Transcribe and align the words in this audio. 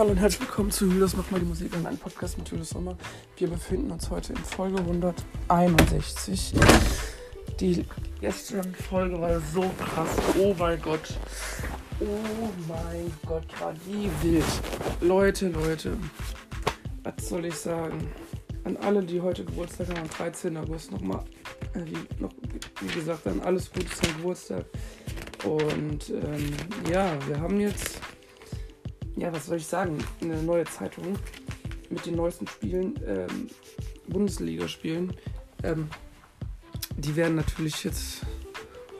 Hallo 0.00 0.12
und 0.12 0.16
herzlich 0.16 0.48
willkommen 0.48 0.70
zu 0.70 0.86
Julius 0.86 1.14
macht 1.14 1.30
mal 1.30 1.38
die 1.38 1.44
Musik 1.44 1.74
an 1.74 1.84
einem 1.84 1.98
Podcast 1.98 2.38
mit 2.38 2.48
Julius 2.48 2.70
Sommer. 2.70 2.96
Wir 3.36 3.48
befinden 3.48 3.90
uns 3.90 4.08
heute 4.08 4.32
in 4.32 4.38
Folge 4.38 4.78
161. 4.78 6.54
Die 7.60 7.84
gestern 8.18 8.74
Folge 8.74 9.20
war 9.20 9.38
so 9.40 9.70
krass. 9.78 10.08
Oh 10.38 10.54
mein 10.58 10.80
Gott. 10.80 11.02
Oh 12.00 12.48
mein 12.66 13.12
Gott, 13.26 13.44
war 13.60 13.74
die 13.86 14.10
wild. 14.22 14.42
Leute, 15.02 15.48
Leute. 15.48 15.98
Was 17.02 17.28
soll 17.28 17.44
ich 17.44 17.56
sagen? 17.56 18.10
An 18.64 18.78
alle, 18.78 19.02
die 19.04 19.20
heute 19.20 19.44
Geburtstag 19.44 19.90
haben, 19.90 19.98
am 19.98 20.08
13. 20.08 20.56
August 20.56 20.92
nochmal, 20.92 21.22
äh, 21.74 21.84
wie, 21.84 22.22
noch, 22.22 22.32
wie 22.80 22.94
gesagt, 22.94 23.26
an 23.26 23.42
alles 23.42 23.70
Gute 23.70 23.90
zum 23.90 24.16
Geburtstag. 24.16 24.64
Und 25.44 26.08
ähm, 26.08 26.56
ja, 26.90 27.12
wir 27.28 27.38
haben 27.38 27.60
jetzt 27.60 28.00
ja, 29.20 29.30
was 29.32 29.46
soll 29.46 29.58
ich 29.58 29.66
sagen, 29.66 29.98
eine 30.22 30.42
neue 30.42 30.64
Zeitung 30.64 31.14
mit 31.90 32.06
den 32.06 32.16
neuesten 32.16 32.46
Spielen, 32.46 32.98
ähm, 33.06 33.48
Bundesligaspielen. 34.08 35.12
Ähm, 35.62 35.90
die 36.96 37.14
werden 37.16 37.36
natürlich 37.36 37.84
jetzt 37.84 38.22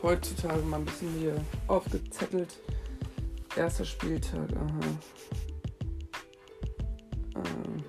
heutzutage 0.03 0.61
mal 0.61 0.77
ein 0.77 0.85
bisschen 0.85 1.09
hier 1.19 1.35
aufgezettelt. 1.67 2.59
Erster 3.55 3.83
Spieltag, 3.83 4.47
aha. 4.55 4.79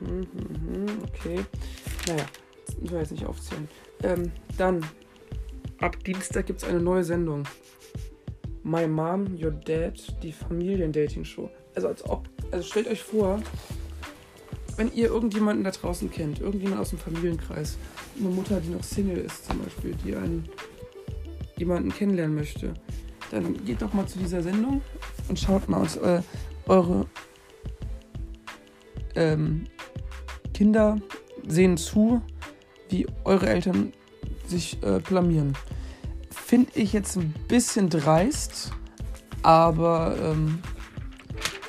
Mhm, 0.01 0.27
mhm, 0.33 0.87
okay. 1.03 1.45
Naja, 2.09 2.25
ich 2.83 2.91
will 2.91 2.99
jetzt 2.99 3.13
nicht 3.13 3.27
aufzählen. 3.27 3.69
Ähm, 4.03 4.33
dann, 4.57 4.85
ab 5.81 6.03
Dienstag 6.03 6.47
gibt 6.47 6.63
es 6.63 6.69
eine 6.69 6.81
neue 6.81 7.05
Sendung. 7.05 7.45
My 8.63 8.89
Mom, 8.89 9.37
Your 9.39 9.51
Dad, 9.51 10.01
die 10.23 10.33
Familiendating-Show 10.33 11.51
also 11.75 11.89
als 11.89 12.05
ob, 12.05 12.29
also 12.51 12.67
stellt 12.67 12.87
euch 12.89 13.03
vor, 13.03 13.41
wenn 14.77 14.93
ihr 14.93 15.09
irgendjemanden 15.09 15.65
da 15.65 15.71
draußen 15.71 16.11
kennt, 16.11 16.41
irgendjemand 16.41 16.81
aus 16.81 16.91
dem 16.91 16.99
Familienkreis, 16.99 17.77
eine 18.19 18.29
Mutter, 18.29 18.61
die 18.61 18.71
noch 18.71 18.83
Single 18.83 19.19
ist 19.19 19.47
zum 19.47 19.59
Beispiel, 19.63 19.95
die 20.05 20.15
einen 20.17 20.49
jemanden 21.57 21.93
kennenlernen 21.93 22.35
möchte, 22.35 22.75
dann 23.31 23.65
geht 23.65 23.83
doch 23.83 23.93
mal 23.93 24.07
zu 24.07 24.19
dieser 24.19 24.43
Sendung 24.43 24.83
und 25.29 25.39
schaut 25.39 25.69
mal 25.69 25.83
aus 25.83 25.97
äh, 25.97 26.23
eure 26.67 27.07
ähm, 29.15 29.65
Kinder 30.55 30.99
sehen 31.47 31.77
zu, 31.77 32.23
wie 32.89 33.07
eure 33.25 33.49
Eltern 33.49 33.93
sich 34.47 34.83
äh, 34.83 35.01
blamieren. 35.01 35.55
Finde 36.31 36.71
ich 36.75 36.93
jetzt 36.93 37.17
ein 37.17 37.35
bisschen 37.49 37.89
dreist, 37.89 38.73
aber 39.43 40.17
ähm, 40.23 40.59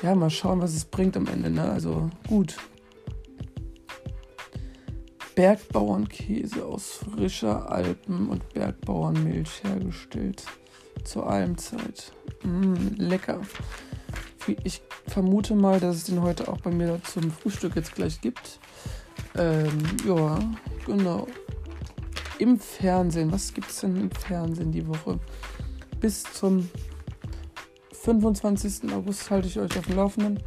ja, 0.04 0.14
mal 0.14 0.28
schauen, 0.28 0.60
was 0.60 0.74
es 0.74 0.84
bringt 0.84 1.16
am 1.16 1.26
Ende. 1.26 1.48
Ne? 1.48 1.62
Also 1.62 2.10
gut. 2.28 2.58
Bergbauernkäse 5.34 6.62
aus 6.64 7.00
frischer 7.14 7.72
Alpen- 7.72 8.28
und 8.28 8.46
Bergbauernmilch 8.52 9.64
hergestellt. 9.64 10.44
Zur 11.04 11.28
Almzeit. 11.28 12.12
Mm, 12.42 12.96
lecker. 12.98 13.40
Ich 14.62 14.82
vermute 15.06 15.54
mal, 15.54 15.80
dass 15.80 15.96
es 15.96 16.04
den 16.04 16.20
heute 16.20 16.48
auch 16.48 16.60
bei 16.60 16.70
mir 16.70 17.00
zum 17.04 17.30
Frühstück 17.30 17.74
jetzt 17.74 17.94
gleich 17.94 18.20
gibt. 18.20 18.60
Ähm, 19.36 19.78
ja, 20.06 20.38
genau. 20.84 21.26
Im 22.38 22.58
Fernsehen. 22.58 23.32
Was 23.32 23.54
gibt 23.54 23.70
es 23.70 23.80
denn 23.80 23.96
im 23.96 24.10
Fernsehen 24.10 24.70
die 24.70 24.86
Woche? 24.86 25.18
Bis 25.98 26.24
zum 26.24 26.68
25. 28.04 28.92
August 28.92 29.30
halte 29.30 29.48
ich 29.48 29.58
euch 29.58 29.78
auf 29.78 29.86
dem 29.86 29.96
Laufenden. 29.96 30.38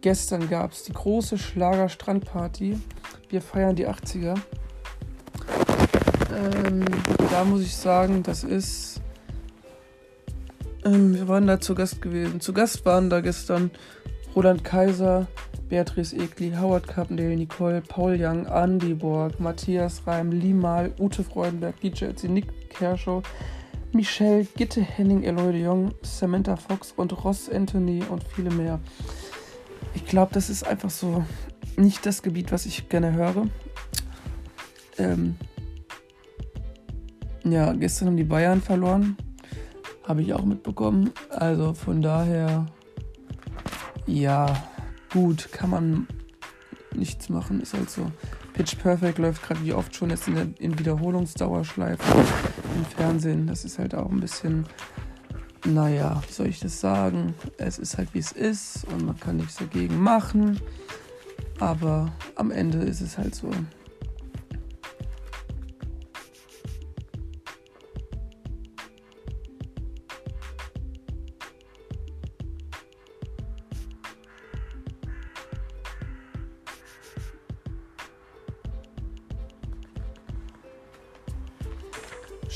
Gestern 0.00 0.48
gab 0.48 0.72
es 0.72 0.84
die 0.84 0.92
große 0.92 1.38
Schlager-Strandparty. 1.38 2.78
Wir 3.28 3.42
feiern 3.42 3.74
die 3.74 3.88
80er. 3.88 4.38
Ähm, 6.32 6.84
da 7.30 7.44
muss 7.44 7.62
ich 7.62 7.74
sagen, 7.74 8.22
das 8.22 8.44
ist. 8.44 9.00
Ähm, 10.84 11.14
wir 11.14 11.26
waren 11.26 11.46
da 11.46 11.60
zu 11.60 11.74
Gast 11.74 12.00
gewesen. 12.00 12.40
Zu 12.40 12.52
Gast 12.52 12.84
waren 12.86 13.10
da 13.10 13.20
gestern 13.20 13.70
Roland 14.36 14.62
Kaiser, 14.62 15.26
Beatrice 15.68 16.14
Egli, 16.14 16.52
Howard 16.56 16.86
Carpendale, 16.86 17.36
Nicole, 17.36 17.80
Paul 17.80 18.16
Young, 18.20 18.46
Andy 18.46 18.94
Borg, 18.94 19.40
Matthias 19.40 20.06
Reim, 20.06 20.30
Limal, 20.30 20.92
Ute 21.00 21.24
Freudenberg, 21.24 21.80
DJ 21.80 22.10
Nick 22.28 22.68
Kerschow, 22.70 23.22
Michelle, 23.94 24.44
Gitte 24.56 24.82
Henning, 24.82 25.22
Eloy 25.22 25.52
de 25.52 25.62
Jong, 25.62 25.94
Samantha 26.02 26.56
Fox 26.56 26.92
und 26.96 27.24
Ross 27.24 27.48
Anthony 27.48 28.02
und 28.10 28.24
viele 28.24 28.50
mehr. 28.50 28.80
Ich 29.94 30.04
glaube, 30.04 30.34
das 30.34 30.50
ist 30.50 30.66
einfach 30.66 30.90
so 30.90 31.24
nicht 31.76 32.04
das 32.04 32.22
Gebiet, 32.22 32.52
was 32.52 32.66
ich 32.66 32.88
gerne 32.88 33.12
höre. 33.12 33.46
Ähm 34.98 35.36
ja, 37.44 37.72
gestern 37.72 38.08
haben 38.08 38.16
die 38.16 38.24
Bayern 38.24 38.60
verloren. 38.60 39.16
Habe 40.06 40.22
ich 40.22 40.34
auch 40.34 40.44
mitbekommen. 40.44 41.12
Also 41.30 41.74
von 41.74 42.02
daher, 42.02 42.66
ja, 44.06 44.46
gut, 45.12 45.50
kann 45.52 45.70
man 45.70 46.06
nichts 46.94 47.28
machen. 47.28 47.60
Ist 47.60 47.74
halt 47.74 47.90
so. 47.90 48.10
Pitch 48.54 48.78
Perfect 48.78 49.18
läuft 49.18 49.42
gerade 49.42 49.62
wie 49.64 49.72
oft 49.72 49.94
schon 49.94 50.10
jetzt 50.10 50.28
in, 50.28 50.36
der, 50.36 50.46
in 50.58 50.78
Wiederholungsdauerschleife 50.78 52.02
im 52.76 52.84
Fernsehen. 52.84 53.48
Das 53.48 53.64
ist 53.64 53.80
halt 53.80 53.96
auch 53.96 54.10
ein 54.10 54.20
bisschen, 54.20 54.64
naja, 55.66 56.22
wie 56.26 56.32
soll 56.32 56.46
ich 56.46 56.60
das 56.60 56.80
sagen? 56.80 57.34
Es 57.58 57.78
ist 57.78 57.98
halt 57.98 58.14
wie 58.14 58.20
es 58.20 58.30
ist 58.30 58.84
und 58.92 59.06
man 59.06 59.18
kann 59.18 59.38
nichts 59.38 59.56
dagegen 59.56 59.98
machen. 59.98 60.60
Aber 61.58 62.12
am 62.36 62.52
Ende 62.52 62.78
ist 62.78 63.00
es 63.00 63.18
halt 63.18 63.34
so. 63.34 63.50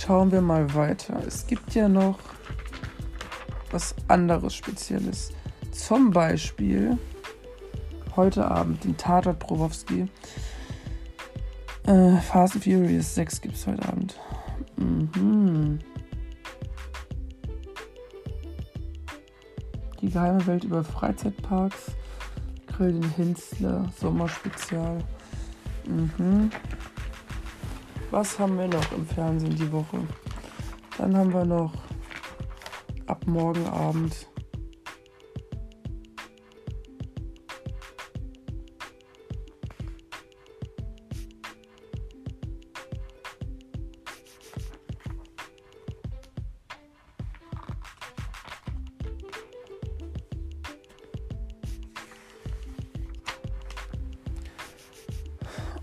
Schauen 0.09 0.33
wir 0.33 0.41
mal 0.41 0.75
weiter. 0.75 1.23
Es 1.27 1.47
gibt 1.47 1.75
ja 1.75 1.87
noch 1.87 2.19
was 3.71 3.95
anderes 4.09 4.55
Spezielles. 4.55 5.33
Zum 5.71 6.13
Beispiel 6.13 6.97
heute 8.17 8.51
Abend 8.51 8.85
den 8.85 8.97
Tatort 8.97 9.39
Probowski. 9.39 10.09
Äh, 11.87 12.17
Fast 12.23 12.55
and 12.55 12.65
Furious 12.65 13.17
6 13.17 13.43
gibt 13.43 13.57
es 13.57 13.67
heute 13.67 13.87
Abend. 13.87 14.19
Mhm. 14.79 15.79
Die 20.01 20.09
geheime 20.09 20.47
Welt 20.47 20.65
über 20.65 20.85
Freizeitparks. 20.85 21.93
Grill 22.67 22.93
den 22.93 23.11
Hinzler, 23.11 23.93
Sommerspezial. 24.01 25.05
Mhm. 25.87 26.51
Was 28.11 28.39
haben 28.39 28.59
wir 28.59 28.69
noch 28.69 28.93
im 28.93 29.07
Fernsehen 29.07 29.55
die 29.55 29.71
Woche? 29.71 29.99
Dann 30.97 31.15
haben 31.15 31.33
wir 31.33 31.45
noch 31.45 31.73
ab 33.07 33.27
morgen 33.27 33.67
Abend 33.67 34.27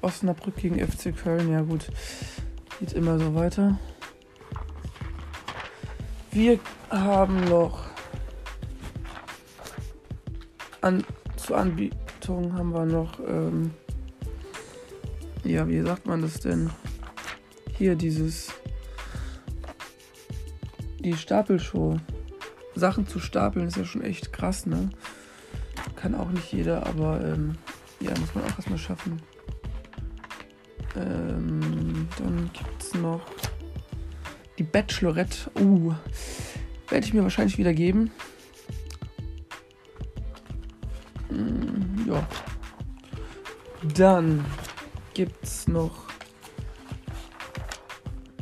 Osnabrück 0.06 0.56
gegen 0.58 0.80
FC 0.80 1.16
Köln. 1.16 1.52
Ja 1.52 1.62
gut, 1.62 1.88
geht 2.80 2.94
immer 2.94 3.18
so 3.18 3.34
weiter. 3.34 3.80
Wir 6.32 6.60
haben 6.92 7.44
noch 7.46 7.86
an, 10.82 11.04
zur 11.38 11.58
Anbietung 11.58 12.54
haben 12.54 12.72
wir 12.72 12.86
noch, 12.86 13.20
ähm, 13.28 13.72
ja, 15.44 15.68
wie 15.68 15.82
sagt 15.82 16.06
man 16.06 16.22
das 16.22 16.40
denn? 16.40 16.70
Hier 17.78 17.96
dieses, 17.96 18.50
die 21.00 21.18
Stapelshow. 21.18 22.00
Sachen 22.76 23.08
zu 23.08 23.20
stapeln 23.20 23.68
ist 23.68 23.78
ja 23.78 23.86
schon 23.86 24.04
echt 24.04 24.34
krass, 24.34 24.66
ne? 24.66 24.90
Kann 25.96 26.14
auch 26.14 26.30
nicht 26.30 26.52
jeder, 26.52 26.86
aber 26.86 27.22
ähm, 27.24 27.58
ja, 28.02 28.12
muss 28.20 28.36
man 28.36 28.44
auch 28.44 28.58
erstmal 28.58 28.78
schaffen. 28.78 29.22
Ähm, 30.96 32.08
dann 32.18 32.50
gibt 32.54 32.82
es 32.82 32.94
noch 32.94 33.22
die 34.58 34.64
Bachelorette. 34.64 35.52
Uh, 35.60 35.94
werde 36.90 37.06
ich 37.06 37.14
mir 37.14 37.24
wahrscheinlich 37.24 37.58
wieder 37.58 37.74
geben. 37.74 38.12
Hm, 41.30 42.06
ja. 42.08 42.28
Dann 43.96 44.46
gibt's 45.14 45.68
noch. 45.68 46.06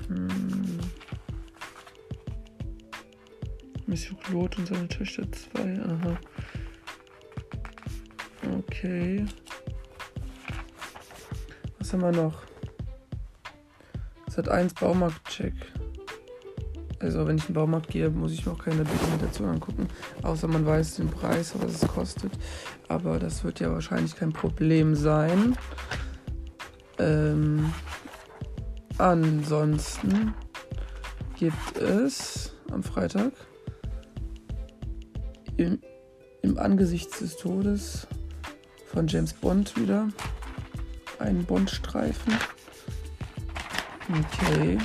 Hm, 0.08 0.80
Monsieur 3.88 4.18
Claude 4.20 4.58
und 4.58 4.68
seine 4.68 4.88
Töchter 4.88 5.24
2. 5.32 5.82
Aha. 5.82 6.18
Okay. 8.58 9.26
Was 11.94 12.02
haben 12.02 12.16
wir 12.16 12.24
noch? 12.24 12.34
Sat 14.28 14.50
1 14.50 14.74
Baumarkt-Check. 14.74 15.54
Also 17.00 17.28
wenn 17.28 17.38
ich 17.38 17.44
in 17.44 17.50
den 17.50 17.54
Baumarkt 17.54 17.90
gehe, 17.90 18.10
muss 18.10 18.32
ich 18.32 18.44
mir 18.48 18.54
auch 18.54 18.64
keine 18.64 18.84
Dokumentation 18.84 19.50
angucken, 19.50 19.88
außer 20.24 20.48
man 20.48 20.66
weiß 20.66 20.96
den 20.96 21.10
Preis, 21.10 21.54
was 21.60 21.84
es 21.84 21.88
kostet. 21.88 22.32
Aber 22.88 23.20
das 23.20 23.44
wird 23.44 23.60
ja 23.60 23.72
wahrscheinlich 23.72 24.16
kein 24.16 24.34
Problem 24.34 24.96
sein. 24.96 25.56
Ähm, 26.98 27.72
ansonsten 28.98 30.34
gibt 31.38 31.78
es 31.78 32.56
am 32.72 32.82
Freitag 32.82 33.34
im, 35.58 35.80
im 36.42 36.58
Angesicht 36.58 37.22
des 37.22 37.38
Todes 37.38 38.08
von 38.88 39.06
James 39.06 39.34
Bond 39.34 39.80
wieder 39.80 40.08
einen 41.20 41.46
Bond-Streifen. 41.46 42.34
Okay. 44.10 44.78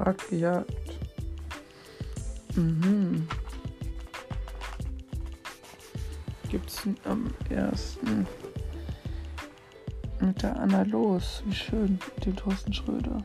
Frag 0.00 0.30
gejagt. 0.30 0.72
Mhm. 2.56 3.28
Gibt's 6.48 6.88
am 7.04 7.34
ersten 7.50 8.26
mit 10.22 10.42
der 10.42 10.58
Anna 10.58 10.84
los? 10.84 11.42
Wie 11.44 11.54
schön, 11.54 11.98
mit 12.16 12.24
dem 12.24 12.34
Thorsten 12.34 12.72
Schröder. 12.72 13.22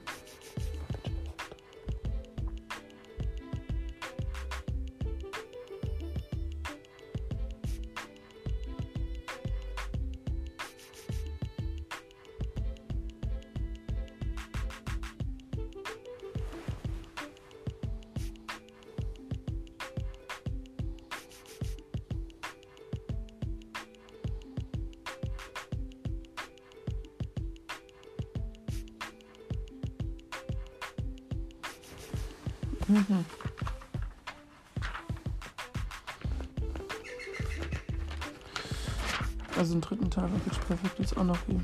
Mhm. 32.87 33.25
Also 39.57 39.73
im 39.75 39.81
dritten 39.81 40.11
Tag 40.11 40.25
auf 40.25 40.43
Pitch 40.43 40.59
Perfect 40.67 40.99
ist 40.99 41.17
auch 41.17 41.23
noch 41.23 41.39
hier. 41.47 41.61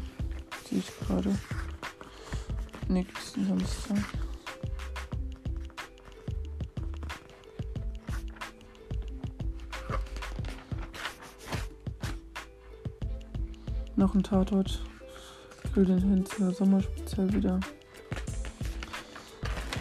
Sehe 0.70 0.80
ich 0.80 1.00
gerade. 1.00 1.38
Nächsten 2.88 3.46
Samstag. 3.48 3.98
Noch 13.96 14.16
ein 14.16 14.24
Tatort 14.24 14.82
für 15.74 15.86
den 15.86 16.00
Hinzer 16.00 16.52
Sommerspezial 16.52 17.34
wieder. 17.34 17.60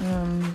Ähm 0.02 0.54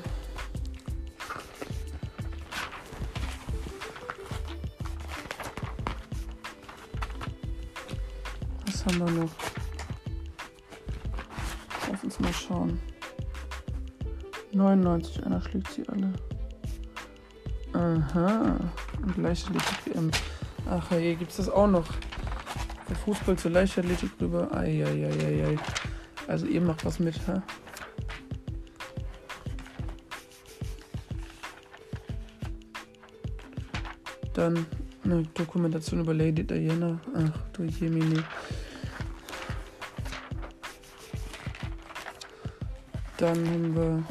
haben 8.85 8.99
wir 8.99 9.23
noch? 9.23 9.31
Lass 11.91 12.03
uns 12.03 12.19
mal 12.19 12.33
schauen. 12.33 12.79
99, 14.53 15.25
einer 15.25 15.41
schlägt 15.41 15.71
sie 15.71 15.87
alle. 15.89 16.13
Aha. 17.73 18.57
Und 19.01 19.17
Leichtathletik 19.17 19.95
WM. 19.95 20.11
Ach 20.69 20.89
hey, 20.91 21.15
gibt's 21.15 21.37
das 21.37 21.49
auch 21.49 21.67
noch? 21.67 21.85
Für 22.87 22.95
Fußball 22.95 23.37
zur 23.37 23.51
Leichtathletik 23.51 24.11
rüber. 24.21 24.55
Eieieiei. 24.55 25.57
Also 26.27 26.45
ihr 26.45 26.61
macht 26.61 26.85
was 26.85 26.99
mit, 26.99 27.15
hä? 27.27 27.41
Dann 34.33 34.65
eine 35.03 35.23
Dokumentation 35.33 36.01
über 36.01 36.13
Lady 36.13 36.43
Diana. 36.43 36.99
Ach 37.15 37.39
du 37.53 37.63
Jemini. 37.63 38.21
Dann 43.17 43.47
haben 43.49 43.75
wir 43.75 44.03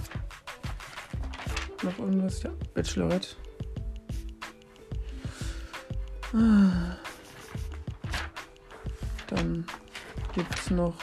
noch 1.83 1.99
irgendwas. 1.99 2.43
Ja, 2.43 2.51
Bachelorette. 2.73 3.37
Dann 9.29 9.67
gibt 10.35 10.59
es 10.59 10.71
noch. 10.71 10.97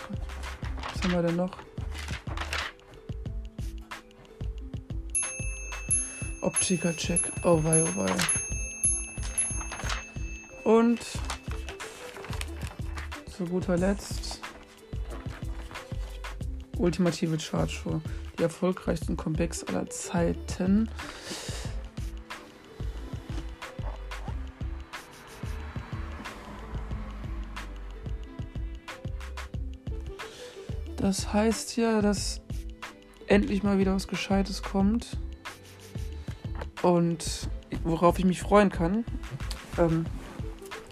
Was 0.94 1.04
haben 1.04 1.14
wir 1.14 1.22
denn 1.22 1.36
noch? 1.36 1.58
Optiker-Check. 6.42 7.32
Oh 7.44 7.64
wei, 7.64 7.84
oh 7.84 7.96
wei. 7.96 8.14
Und 10.64 11.00
zu 13.38 13.46
guter 13.46 13.78
Letzt 13.78 14.41
ultimative 16.82 17.38
Chartshow. 17.38 18.02
Die 18.38 18.44
erfolgreichsten 18.44 19.16
Comebacks 19.18 19.64
aller 19.64 19.90
Zeiten. 19.90 20.90
Das 30.98 31.34
heißt 31.34 31.78
ja, 31.78 32.02
dass 32.02 32.42
endlich 33.28 33.64
mal 33.64 33.80
wieder 33.80 33.96
was 33.96 34.08
Gescheites 34.08 34.62
kommt. 34.62 35.18
Und 36.82 37.50
worauf 37.84 38.20
ich 38.20 38.26
mich 38.26 38.42
freuen 38.42 38.70
kann. 38.70 39.06
Ähm, 39.78 40.06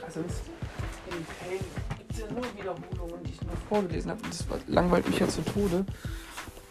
sonst 0.10 0.49
vorgelesen 3.70 4.12
habe. 4.12 4.22
Das 4.30 4.46
langweilt 4.68 5.08
mich 5.08 5.20
ja 5.20 5.28
zu 5.28 5.42
Tode. 5.42 5.86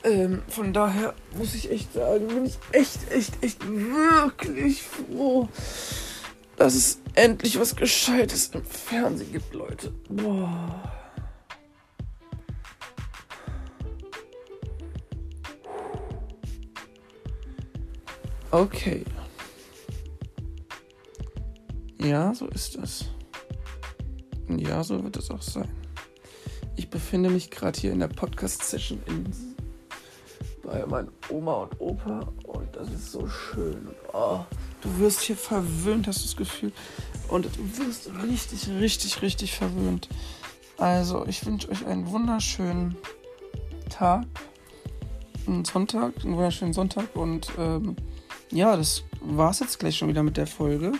Ähm, 0.05 0.43
von 0.49 0.73
daher 0.73 1.15
muss 1.37 1.55
ich 1.55 1.71
echt 1.71 1.93
sagen, 1.93 2.29
bin 2.29 2.47
ich 2.47 2.59
echt, 2.73 3.11
echt, 3.11 3.43
echt 3.43 3.67
wirklich 3.67 4.83
froh, 4.83 5.49
dass 6.57 6.75
es 6.75 7.01
endlich 7.15 7.59
was 7.59 7.75
Gescheites 7.75 8.51
im 8.55 8.65
Fernsehen 8.65 9.33
gibt, 9.33 9.55
Leute. 9.55 9.93
Boah. 10.09 10.93
Okay. 18.51 19.05
Ja, 22.01 22.33
so 22.35 22.47
ist 22.47 22.77
es. 22.77 23.05
Ja, 24.49 24.83
so 24.83 25.03
wird 25.03 25.17
es 25.17 25.31
auch 25.31 25.43
sein. 25.43 25.69
Ich 26.79 26.91
befinde 26.91 27.29
mich 27.29 27.51
gerade 27.51 27.79
hier 27.79 27.93
in 27.93 27.99
der 27.99 28.07
Podcast-Session 28.07 29.01
bei 30.63 30.87
meinen 30.87 31.11
Oma 31.29 31.55
und 31.55 31.81
Opa 31.81 32.33
und 32.45 32.77
das 32.77 32.89
ist 32.93 33.11
so 33.11 33.27
schön. 33.27 33.89
Oh, 34.13 34.39
du 34.81 34.99
wirst 35.01 35.23
hier 35.23 35.37
verwöhnt, 35.37 36.07
hast 36.07 36.21
du 36.21 36.23
das 36.27 36.37
Gefühl. 36.37 36.73
Und 37.27 37.47
du 37.47 37.51
wirst 37.79 38.13
richtig, 38.23 38.69
richtig, 38.69 39.23
richtig 39.23 39.57
verwöhnt. 39.57 40.09
Also, 40.77 41.27
ich 41.27 41.45
wünsche 41.45 41.69
euch 41.69 41.85
einen 41.85 42.09
wunderschönen 42.13 42.97
Tag, 43.91 44.27
einen 45.49 45.65
Sonntag, 45.65 46.13
einen 46.25 46.37
wunderschönen 46.37 46.75
Sonntag 46.75 47.17
und 47.17 47.51
ähm, 47.59 47.97
ja, 48.53 48.77
das 48.77 49.03
war 49.21 49.51
es 49.51 49.59
jetzt 49.59 49.81
gleich 49.81 49.97
schon 49.97 50.09
wieder 50.09 50.23
mit 50.23 50.37
der 50.37 50.47
Folge. 50.47 50.93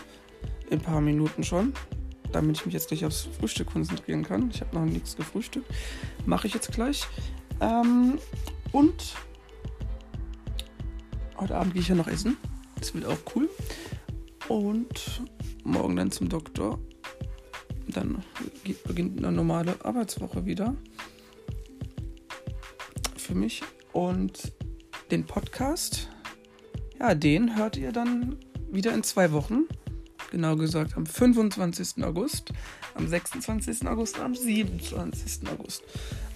In 0.69 0.79
ein 0.79 0.81
paar 0.81 0.99
Minuten 0.99 1.41
schon. 1.45 1.73
Damit 2.31 2.57
ich 2.57 2.65
mich 2.65 2.73
jetzt 2.73 2.89
gleich 2.89 3.05
aufs 3.05 3.27
Frühstück 3.39 3.71
konzentrieren 3.71 4.23
kann. 4.23 4.49
Ich 4.51 4.61
habe 4.61 4.75
noch 4.75 4.85
nichts 4.85 5.15
gefrühstückt. 5.15 5.69
Mache 6.25 6.47
ich 6.47 6.53
jetzt 6.53 6.71
gleich. 6.71 7.07
Ähm, 7.59 8.19
und 8.71 9.15
heute 11.37 11.55
Abend 11.55 11.73
gehe 11.73 11.81
ich 11.81 11.87
ja 11.87 11.95
noch 11.95 12.07
essen. 12.07 12.37
Das 12.77 12.93
wird 12.93 13.05
auch 13.05 13.17
cool. 13.35 13.49
Und 14.47 15.21
morgen 15.63 15.95
dann 15.95 16.11
zum 16.11 16.29
Doktor. 16.29 16.79
Dann 17.87 18.23
beginnt 18.85 19.17
eine 19.17 19.31
normale 19.31 19.83
Arbeitswoche 19.83 20.45
wieder. 20.45 20.75
Für 23.17 23.35
mich. 23.35 23.63
Und 23.91 24.53
den 25.09 25.25
Podcast 25.25 26.09
ja, 26.99 27.15
den 27.15 27.55
hört 27.55 27.77
ihr 27.77 27.93
dann 27.93 28.35
wieder 28.69 28.93
in 28.93 29.03
zwei 29.03 29.31
Wochen. 29.31 29.63
Genau 30.31 30.55
gesagt 30.55 30.95
am 30.95 31.05
25. 31.05 32.03
August, 32.03 32.51
am 32.93 33.07
26. 33.07 33.87
August 33.87 34.17
und 34.17 34.25
am 34.25 34.35
27. 34.35 35.49
August. 35.49 35.83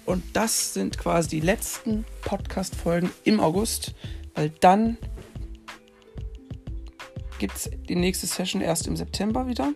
Und 0.04 0.22
das 0.34 0.74
sind 0.74 0.98
quasi 0.98 1.28
die 1.28 1.40
letzten 1.40 2.04
Podcast-Folgen 2.22 3.10
im 3.24 3.40
August, 3.40 3.94
weil 4.34 4.50
dann 4.60 4.98
gibt 7.38 7.56
es 7.56 7.70
die 7.88 7.96
nächste 7.96 8.26
Session 8.26 8.60
erst 8.60 8.86
im 8.86 8.96
September 8.96 9.46
wieder. 9.46 9.72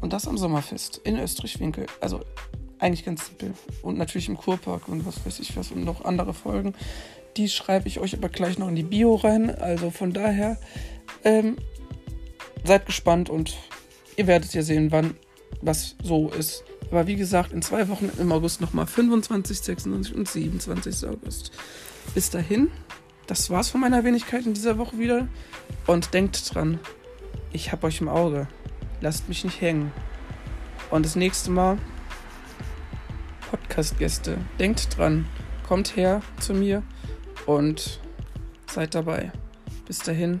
Und 0.00 0.12
das 0.12 0.28
am 0.28 0.36
Sommerfest 0.36 1.00
in 1.04 1.18
Österreich-Winkel. 1.18 1.86
Also 2.00 2.20
eigentlich 2.78 3.04
ganz 3.04 3.26
simpel. 3.26 3.54
Und 3.82 3.98
natürlich 3.98 4.28
im 4.28 4.36
Kurpark 4.36 4.88
und 4.88 5.06
was 5.06 5.24
weiß 5.24 5.40
ich 5.40 5.56
was 5.56 5.72
und 5.72 5.84
noch 5.84 6.04
andere 6.04 6.34
Folgen. 6.34 6.74
Die 7.36 7.48
schreibe 7.48 7.88
ich 7.88 8.00
euch 8.00 8.14
aber 8.14 8.28
gleich 8.28 8.58
noch 8.58 8.68
in 8.68 8.76
die 8.76 8.82
Bio 8.82 9.14
rein. 9.14 9.54
Also 9.54 9.90
von 9.90 10.12
daher 10.12 10.58
ähm, 11.24 11.56
seid 12.66 12.86
gespannt 12.86 13.30
und 13.30 13.56
ihr 14.16 14.26
werdet 14.26 14.54
ja 14.54 14.62
sehen, 14.62 14.92
wann 14.92 15.14
was 15.60 15.96
so 16.02 16.28
ist. 16.30 16.64
Aber 16.90 17.06
wie 17.06 17.16
gesagt, 17.16 17.52
in 17.52 17.62
zwei 17.62 17.88
Wochen 17.88 18.10
im 18.18 18.30
August 18.32 18.60
nochmal 18.60 18.86
25, 18.86 19.60
26 19.60 20.14
und 20.14 20.28
27. 20.28 21.08
August. 21.08 21.52
Bis 22.14 22.30
dahin, 22.30 22.70
das 23.26 23.50
war's 23.50 23.70
von 23.70 23.80
meiner 23.80 24.04
Wenigkeit 24.04 24.46
in 24.46 24.54
dieser 24.54 24.78
Woche 24.78 24.98
wieder. 24.98 25.28
Und 25.86 26.14
denkt 26.14 26.54
dran, 26.54 26.78
ich 27.52 27.72
hab 27.72 27.82
euch 27.84 28.00
im 28.00 28.08
Auge. 28.08 28.46
Lasst 29.00 29.28
mich 29.28 29.44
nicht 29.44 29.60
hängen. 29.60 29.92
Und 30.90 31.04
das 31.04 31.16
nächste 31.16 31.50
Mal 31.50 31.78
Podcast-Gäste. 33.50 34.38
Denkt 34.58 34.96
dran, 34.96 35.26
kommt 35.66 35.96
her 35.96 36.22
zu 36.40 36.54
mir 36.54 36.82
und 37.46 38.00
seid 38.70 38.94
dabei. 38.94 39.32
Bis 39.86 39.98
dahin, 39.98 40.40